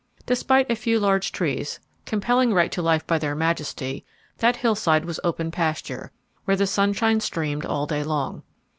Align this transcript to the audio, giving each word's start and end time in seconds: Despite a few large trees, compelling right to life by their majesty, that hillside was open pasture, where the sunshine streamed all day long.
Despite 0.25 0.71
a 0.71 0.75
few 0.75 0.99
large 0.99 1.31
trees, 1.31 1.79
compelling 2.07 2.55
right 2.55 2.71
to 2.71 2.81
life 2.81 3.05
by 3.05 3.19
their 3.19 3.35
majesty, 3.35 4.03
that 4.39 4.55
hillside 4.55 5.05
was 5.05 5.19
open 5.23 5.51
pasture, 5.51 6.09
where 6.45 6.57
the 6.57 6.65
sunshine 6.65 7.19
streamed 7.19 7.67
all 7.67 7.85
day 7.85 8.03
long. 8.03 8.41